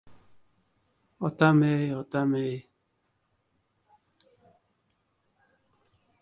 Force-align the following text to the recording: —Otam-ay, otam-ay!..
—Otam-ay, 1.27 1.83
otam-ay!.. 1.99 2.53